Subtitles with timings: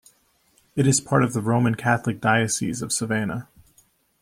[0.75, 3.47] It is part of the Roman Catholic Diocese of Savannah.